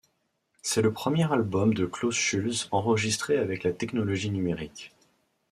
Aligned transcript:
C'est 0.63 0.81
le 0.81 0.91
premier 0.91 1.31
album 1.31 1.75
de 1.75 1.85
Klaus 1.85 2.15
Schulze 2.15 2.67
enregistré 2.71 3.37
avec 3.37 3.61
la 3.63 3.71
technologie 3.71 4.31
numérique. 4.31 4.93